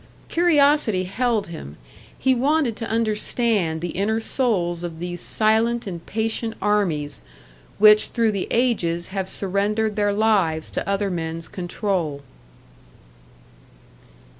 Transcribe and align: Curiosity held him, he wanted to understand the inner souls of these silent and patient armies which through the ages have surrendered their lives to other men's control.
Curiosity 0.29 1.03
held 1.03 1.49
him, 1.49 1.77
he 2.17 2.33
wanted 2.33 2.75
to 2.77 2.89
understand 2.89 3.81
the 3.81 3.89
inner 3.89 4.19
souls 4.19 4.81
of 4.83 4.97
these 4.97 5.21
silent 5.21 5.85
and 5.85 6.03
patient 6.07 6.55
armies 6.59 7.21
which 7.77 8.07
through 8.07 8.31
the 8.31 8.47
ages 8.49 9.09
have 9.09 9.29
surrendered 9.29 9.95
their 9.95 10.11
lives 10.11 10.71
to 10.71 10.89
other 10.89 11.11
men's 11.11 11.47
control. 11.47 12.21